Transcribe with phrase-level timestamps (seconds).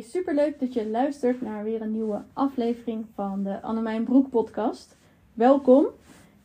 [0.00, 4.96] Hey, superleuk dat je luistert naar weer een nieuwe aflevering van de Annemijn Broek podcast.
[5.34, 5.86] Welkom.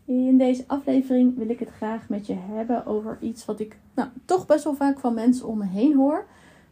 [0.06, 4.10] In deze aflevering wil ik het graag met je hebben over iets wat ik nou,
[4.26, 6.26] toch best wel vaak van mensen om me heen hoor.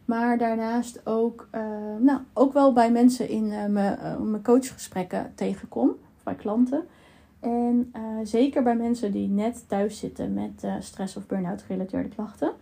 [0.04, 1.60] Maar daarnaast ook, uh,
[2.00, 6.84] nou, ook wel bij mensen in uh, mijn, uh, mijn coachgesprekken tegenkom, bij klanten.
[7.40, 7.92] En
[8.22, 12.52] zeker bij mensen die net thuis zitten met stress- of burn-out gerelateerde klachten.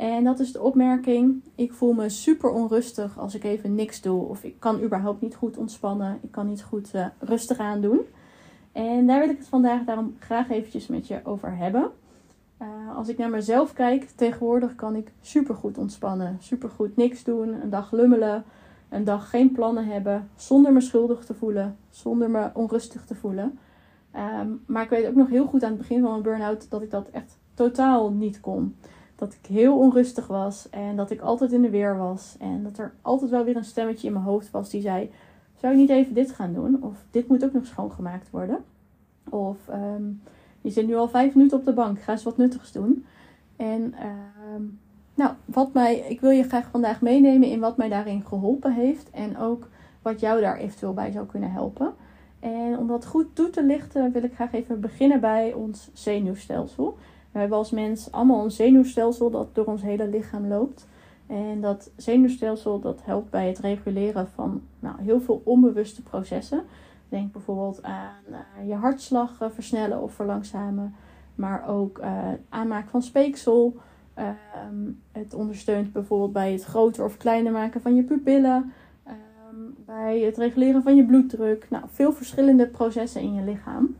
[0.00, 4.28] En dat is de opmerking: ik voel me super onrustig als ik even niks doe.
[4.28, 6.18] Of ik kan überhaupt niet goed ontspannen.
[6.22, 8.00] Ik kan niet goed uh, rustig aan doen.
[8.72, 11.90] En daar wil ik het vandaag daarom graag eventjes met je over hebben.
[12.62, 16.36] Uh, als ik naar mezelf kijk, tegenwoordig kan ik super goed ontspannen.
[16.40, 18.44] Super goed niks doen, een dag lummelen,
[18.88, 20.28] een dag geen plannen hebben.
[20.36, 23.58] Zonder me schuldig te voelen, zonder me onrustig te voelen.
[24.40, 26.82] Um, maar ik weet ook nog heel goed aan het begin van mijn burn-out dat
[26.82, 28.74] ik dat echt totaal niet kon
[29.20, 32.36] dat ik heel onrustig was en dat ik altijd in de weer was.
[32.38, 35.10] En dat er altijd wel weer een stemmetje in mijn hoofd was die zei:
[35.54, 36.82] Zou je niet even dit gaan doen?
[36.82, 38.64] Of dit moet ook nog schoongemaakt worden.
[39.28, 40.22] Of um,
[40.60, 43.04] je zit nu al vijf minuten op de bank, ga eens wat nuttigs doen.
[43.56, 43.94] En
[44.54, 44.78] um,
[45.14, 49.10] nou, wat mij, ik wil je graag vandaag meenemen in wat mij daarin geholpen heeft.
[49.10, 49.68] En ook
[50.02, 51.94] wat jou daar eventueel bij zou kunnen helpen.
[52.40, 56.98] En om dat goed toe te lichten, wil ik graag even beginnen bij ons zenuwstelsel.
[57.32, 60.86] We hebben als mens allemaal een zenuwstelsel dat door ons hele lichaam loopt.
[61.26, 66.64] En dat zenuwstelsel dat helpt bij het reguleren van nou, heel veel onbewuste processen.
[67.08, 70.94] Denk bijvoorbeeld aan uh, je hartslag uh, versnellen of verlangzamen.
[71.34, 73.76] Maar ook uh, aanmaken van speeksel.
[74.14, 78.72] Ehm, het ondersteunt bijvoorbeeld bij het groter of kleiner maken van je pupillen.
[79.04, 79.16] Ehm,
[79.86, 81.66] bij het reguleren van je bloeddruk.
[81.70, 83.96] Nou, veel verschillende processen in je lichaam.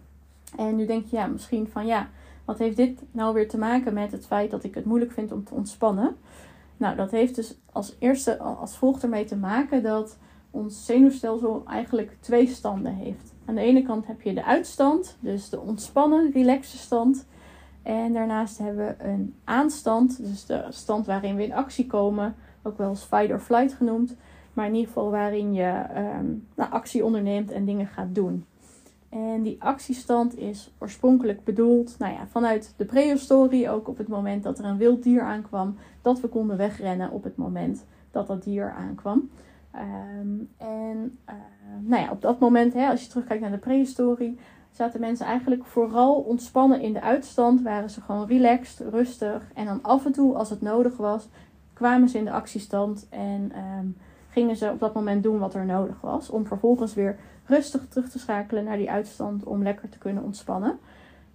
[0.56, 2.08] En nu denk je ja, misschien van ja,
[2.50, 5.32] wat heeft dit nou weer te maken met het feit dat ik het moeilijk vind
[5.32, 6.16] om te ontspannen?
[6.76, 10.18] Nou, dat heeft dus als eerste als volgt ermee te maken dat
[10.50, 13.34] ons zenuwstelsel eigenlijk twee standen heeft.
[13.44, 17.26] Aan de ene kant heb je de uitstand, dus de ontspannen, relaxe stand.
[17.82, 22.78] En daarnaast hebben we een aanstand, dus de stand waarin we in actie komen, ook
[22.78, 24.16] wel eens fight or flight genoemd.
[24.52, 25.84] Maar in ieder geval waarin je
[26.18, 28.44] um, nou, actie onderneemt en dingen gaat doen.
[29.10, 34.42] En die actiestand is oorspronkelijk bedoeld nou ja, vanuit de prehistorie, ook op het moment
[34.42, 38.42] dat er een wild dier aankwam, dat we konden wegrennen op het moment dat dat
[38.42, 39.30] dier aankwam.
[39.74, 41.34] Um, en uh,
[41.80, 44.38] nou ja, op dat moment, hè, als je terugkijkt naar de prehistorie,
[44.70, 47.62] zaten mensen eigenlijk vooral ontspannen in de uitstand.
[47.62, 49.50] Waren ze gewoon relaxed, rustig.
[49.54, 51.28] En dan af en toe, als het nodig was,
[51.72, 53.96] kwamen ze in de actiestand en um,
[54.28, 56.30] gingen ze op dat moment doen wat er nodig was.
[56.30, 57.18] Om vervolgens weer
[57.50, 60.78] rustig terug te schakelen naar die uitstand om lekker te kunnen ontspannen.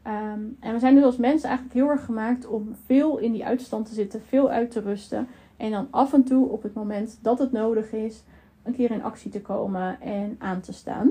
[0.07, 3.45] Um, en we zijn dus als mensen eigenlijk heel erg gemaakt om veel in die
[3.45, 5.27] uitstand te zitten, veel uit te rusten.
[5.57, 8.23] En dan af en toe op het moment dat het nodig is,
[8.63, 11.09] een keer in actie te komen en aan te staan.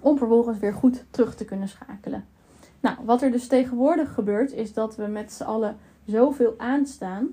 [0.00, 2.24] Om vervolgens weer goed terug te kunnen schakelen.
[2.80, 7.28] Nou, wat er dus tegenwoordig gebeurt, is dat we met z'n allen zoveel aanstaan.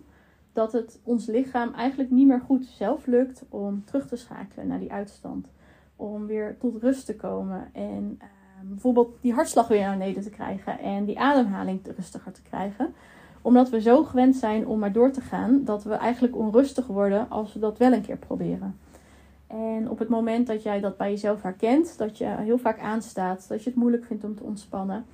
[0.54, 4.80] Dat het ons lichaam eigenlijk niet meer goed zelf lukt om terug te schakelen naar
[4.80, 5.48] die uitstand
[5.96, 7.70] om weer tot rust te komen.
[7.74, 8.28] En uh,
[8.70, 12.94] bijvoorbeeld die hartslag weer naar beneden te krijgen en die ademhaling rustiger te krijgen.
[13.42, 17.30] Omdat we zo gewend zijn om maar door te gaan, dat we eigenlijk onrustig worden
[17.30, 18.80] als we dat wel een keer proberen.
[19.48, 23.48] En op het moment dat jij dat bij jezelf herkent, dat je heel vaak aanstaat,
[23.48, 25.06] dat je het moeilijk vindt om te ontspannen,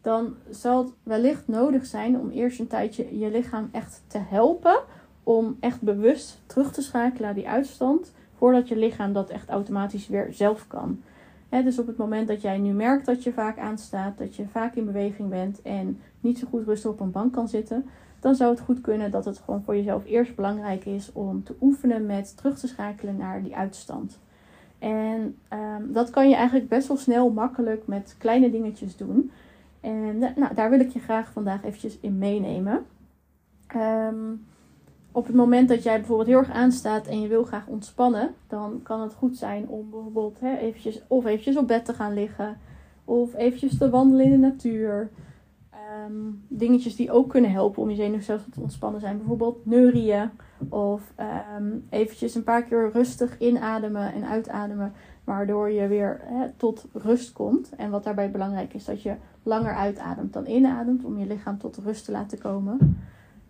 [0.00, 4.80] dan zal het wellicht nodig zijn om eerst een tijdje je lichaam echt te helpen
[5.22, 8.12] om echt bewust terug te schakelen naar die uitstand
[8.44, 11.00] voordat je lichaam dat echt automatisch weer zelf kan.
[11.48, 14.74] dus op het moment dat jij nu merkt dat je vaak aanstaat, dat je vaak
[14.74, 17.86] in beweging bent en niet zo goed rustig op een bank kan zitten,
[18.20, 21.54] dan zou het goed kunnen dat het gewoon voor jezelf eerst belangrijk is om te
[21.60, 24.18] oefenen met terug te schakelen naar die uitstand.
[24.78, 29.30] En um, dat kan je eigenlijk best wel snel, makkelijk met kleine dingetjes doen.
[29.80, 32.86] En nou, daar wil ik je graag vandaag eventjes in meenemen.
[33.76, 34.44] Um,
[35.14, 38.80] op het moment dat jij bijvoorbeeld heel erg aanstaat en je wil graag ontspannen, dan
[38.82, 42.56] kan het goed zijn om bijvoorbeeld hè, eventjes, of eventjes op bed te gaan liggen.
[43.04, 45.10] Of eventjes te wandelen in de natuur.
[46.06, 49.16] Um, dingetjes die ook kunnen helpen om je zenuwstelsel te ontspannen zijn.
[49.16, 50.30] Bijvoorbeeld neurieën.
[50.68, 51.12] Of
[51.56, 54.92] um, eventjes een paar keer rustig inademen en uitademen.
[55.24, 56.20] Waardoor je weer
[56.56, 57.70] tot rust komt.
[57.76, 61.04] En wat daarbij belangrijk is, dat je langer uitademt dan inademt.
[61.04, 62.96] Om je lichaam tot rust te laten komen.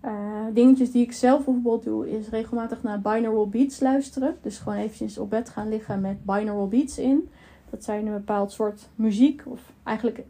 [0.05, 0.11] Uh,
[0.53, 4.37] dingetjes die ik zelf bijvoorbeeld doe, is regelmatig naar binaural beats luisteren.
[4.43, 7.29] Dus gewoon eventjes op bed gaan liggen met binaural beats in.
[7.71, 10.23] Dat zijn een bepaald soort muziek, of eigenlijk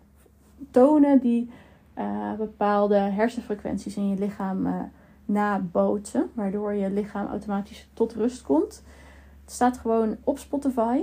[0.71, 1.51] tonen die
[1.99, 4.75] uh, bepaalde hersenfrequenties in je lichaam uh,
[5.25, 6.31] nabootsen.
[6.33, 8.83] Waardoor je lichaam automatisch tot rust komt.
[9.45, 11.01] Het staat gewoon op Spotify,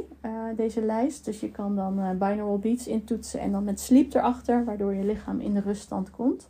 [0.56, 1.26] deze lijst.
[1.26, 5.40] Dus je kan dan binaural beats intoetsen en dan met sleep erachter, waardoor je lichaam
[5.40, 6.50] in de ruststand komt.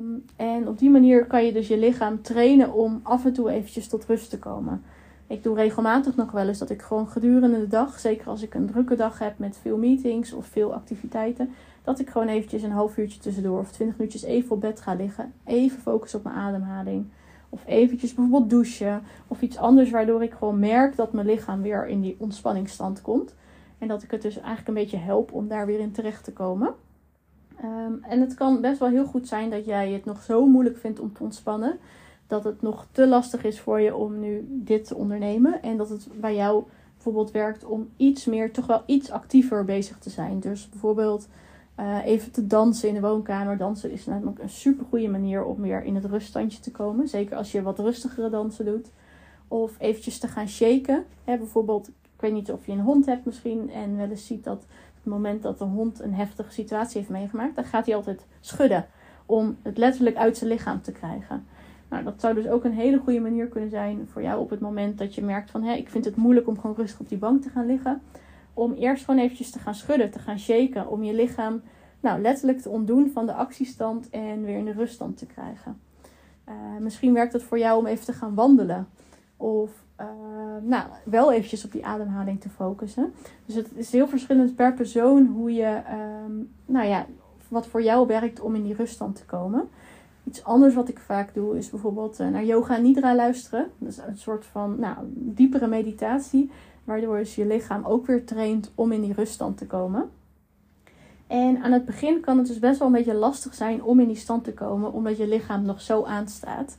[0.00, 3.50] Um, en op die manier kan je dus je lichaam trainen om af en toe
[3.50, 4.82] eventjes tot rust te komen.
[5.26, 8.54] Ik doe regelmatig nog wel eens dat ik gewoon gedurende de dag, zeker als ik
[8.54, 11.50] een drukke dag heb met veel meetings of veel activiteiten,
[11.82, 14.94] dat ik gewoon eventjes een half uurtje tussendoor of twintig minuutjes even op bed ga
[14.94, 15.32] liggen.
[15.44, 17.06] Even focussen op mijn ademhaling.
[17.48, 19.02] Of eventjes bijvoorbeeld douchen.
[19.28, 23.34] Of iets anders waardoor ik gewoon merk dat mijn lichaam weer in die ontspanningsstand komt.
[23.78, 26.32] En dat ik het dus eigenlijk een beetje help om daar weer in terecht te
[26.32, 26.74] komen.
[27.64, 30.76] Um, en het kan best wel heel goed zijn dat jij het nog zo moeilijk
[30.76, 31.78] vindt om te ontspannen.
[32.26, 35.62] Dat het nog te lastig is voor je om nu dit te ondernemen.
[35.62, 36.64] En dat het bij jou
[36.94, 40.40] bijvoorbeeld werkt om iets meer, toch wel iets actiever bezig te zijn.
[40.40, 41.28] Dus bijvoorbeeld
[41.80, 43.56] uh, even te dansen in de woonkamer.
[43.56, 47.08] Dansen is namelijk een super goede manier om weer in het ruststandje te komen.
[47.08, 48.90] Zeker als je wat rustigere dansen doet.
[49.48, 51.04] Of eventjes te gaan shaken.
[51.24, 53.70] Hè, bijvoorbeeld, ik weet niet of je een hond hebt misschien.
[53.70, 54.66] En wel eens ziet dat
[55.04, 57.54] het moment dat de hond een heftige situatie heeft meegemaakt.
[57.54, 58.86] Dan gaat hij altijd schudden.
[59.26, 61.46] Om het letterlijk uit zijn lichaam te krijgen.
[61.88, 64.60] Nou, dat zou dus ook een hele goede manier kunnen zijn voor jou op het
[64.60, 65.62] moment dat je merkt van...
[65.62, 68.02] Hé, ik vind het moeilijk om gewoon rustig op die bank te gaan liggen
[68.54, 70.88] om eerst gewoon eventjes te gaan schudden, te gaan shaken.
[70.88, 71.62] Om je lichaam
[72.00, 75.80] nou, letterlijk te ontdoen van de actiestand en weer in de ruststand te krijgen.
[76.48, 78.88] Uh, misschien werkt het voor jou om even te gaan wandelen.
[79.36, 79.70] Of
[80.00, 80.06] uh,
[80.62, 83.12] nou, wel eventjes op die ademhaling te focussen.
[83.46, 85.82] Dus het is heel verschillend per persoon hoe je,
[86.26, 87.06] um, nou ja,
[87.48, 89.68] wat voor jou werkt om in die ruststand te komen.
[90.24, 93.70] Iets anders wat ik vaak doe is bijvoorbeeld uh, naar yoga nidra luisteren.
[93.78, 96.50] Dat is een soort van nou, diepere meditatie.
[96.84, 100.10] Waardoor dus je lichaam ook weer traint om in die ruststand te komen.
[101.26, 104.06] En aan het begin kan het dus best wel een beetje lastig zijn om in
[104.06, 106.78] die stand te komen, omdat je lichaam nog zo aanstaat.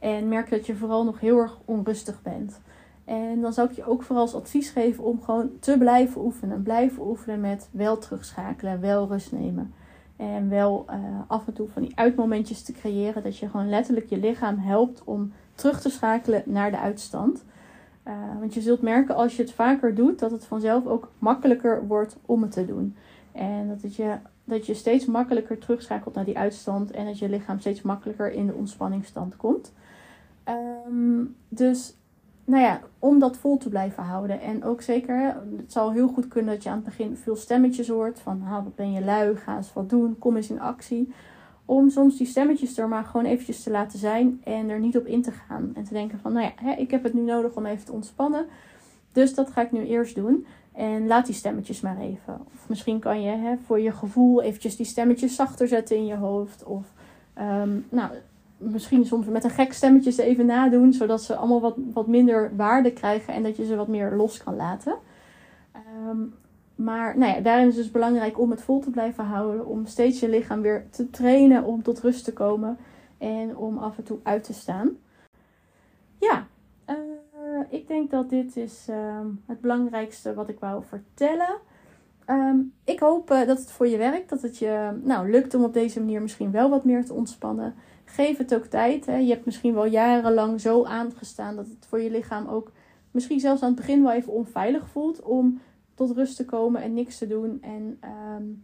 [0.00, 2.60] En merk dat je vooral nog heel erg onrustig bent.
[3.04, 6.62] En dan zou ik je ook vooral als advies geven om gewoon te blijven oefenen.
[6.62, 9.74] Blijven oefenen met wel terugschakelen, wel rust nemen.
[10.16, 13.22] En wel uh, af en toe van die uitmomentjes te creëren.
[13.22, 17.44] Dat je gewoon letterlijk je lichaam helpt om terug te schakelen naar de uitstand.
[18.08, 21.86] Uh, want je zult merken als je het vaker doet, dat het vanzelf ook makkelijker
[21.86, 22.96] wordt om het te doen.
[23.32, 24.16] En dat, het je,
[24.50, 28.46] dat je steeds makkelijker terugschakelt naar die uitstand en dat je lichaam steeds makkelijker in
[28.46, 29.72] de ontspanningsstand komt.
[30.88, 31.94] Um, dus
[32.44, 34.40] nou ja, om dat vol te blijven houden.
[34.40, 37.88] En ook zeker, het zal heel goed kunnen dat je aan het begin veel stemmetjes
[37.88, 38.20] hoort.
[38.20, 41.12] Van, ah, wat ben je lui, ga eens wat doen, kom eens in actie
[41.70, 45.06] om soms die stemmetjes er maar gewoon eventjes te laten zijn en er niet op
[45.06, 45.70] in te gaan.
[45.74, 47.92] En te denken van, nou ja, hè, ik heb het nu nodig om even te
[47.92, 48.46] ontspannen.
[49.12, 50.46] Dus dat ga ik nu eerst doen.
[50.72, 52.40] En laat die stemmetjes maar even.
[52.54, 56.16] Of misschien kan je hè, voor je gevoel eventjes die stemmetjes zachter zetten in je
[56.16, 56.64] hoofd.
[56.64, 56.84] Of
[57.38, 58.10] um, nou,
[58.56, 60.92] misschien soms met een gek stemmetjes even nadoen.
[60.92, 64.42] Zodat ze allemaal wat, wat minder waarde krijgen en dat je ze wat meer los
[64.42, 64.94] kan laten.
[66.08, 66.34] Um,
[66.74, 69.66] maar nou ja, daarin is het dus belangrijk om het vol te blijven houden.
[69.66, 72.78] Om steeds je lichaam weer te trainen om tot rust te komen.
[73.18, 74.96] En om af en toe uit te staan.
[76.18, 76.46] Ja,
[77.68, 81.58] ik denk dat dit is uh, het belangrijkste wat ik wou vertellen.
[82.26, 84.28] Um, ik hoop uh, dat het voor je werkt.
[84.28, 87.74] Dat het je nou, lukt om op deze manier misschien wel wat meer te ontspannen.
[88.04, 89.06] Geef het ook tijd.
[89.06, 89.16] Hè.
[89.16, 92.72] Je hebt misschien wel jarenlang zo aangestaan dat het voor je lichaam ook
[93.10, 95.22] misschien zelfs aan het begin wel even onveilig voelt.
[95.22, 95.60] Om
[95.94, 97.58] tot rust te komen en niks te doen.
[97.62, 98.62] En um,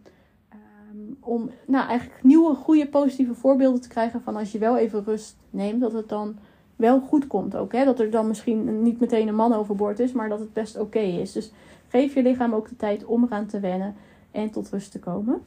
[1.21, 5.37] om nou, eigenlijk nieuwe, goede, positieve voorbeelden te krijgen van als je wel even rust
[5.51, 6.37] neemt, dat het dan
[6.77, 7.73] wel goed komt ook.
[7.73, 7.85] Hè?
[7.85, 10.99] Dat er dan misschien niet meteen een man overboord is, maar dat het best oké
[10.99, 11.33] is.
[11.33, 11.53] Dus
[11.89, 13.95] geef je lichaam ook de tijd om eraan te wennen
[14.31, 15.43] en tot rust te komen.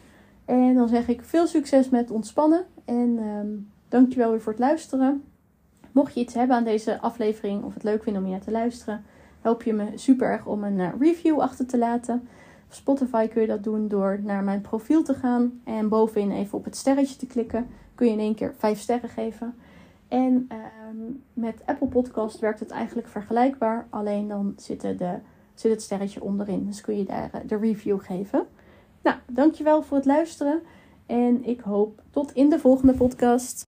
[0.45, 2.65] En dan zeg ik veel succes met ontspannen.
[2.85, 5.23] En um, dankjewel weer voor het luisteren.
[5.91, 9.03] Mocht je iets hebben aan deze aflevering of het leuk vinden om naar te luisteren,
[9.41, 12.27] help je me super erg om een eh, review achter te laten.
[12.65, 16.57] Op Spotify kun je dat doen door naar mijn profiel te gaan en bovenin even
[16.57, 17.67] op het sterretje te klikken.
[17.95, 19.55] Kun je in één keer 5 sterren geven.
[20.09, 20.57] En uh,
[21.33, 25.19] met Apple Podcast werkt het eigenlijk vergelijkbaar, alleen dan zit, de,
[25.53, 26.65] zit het sterretje onderin.
[26.65, 28.47] Dus kun je daar uh, de review geven.
[29.01, 30.61] Nou, dankjewel voor het luisteren
[31.05, 33.68] en ik hoop tot in de volgende podcast.